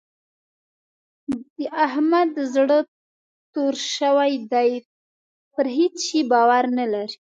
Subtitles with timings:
[1.57, 2.77] د احمد زړه
[3.53, 4.71] توری شوی دی؛
[5.53, 7.15] پر هيڅ شي باور نه لري.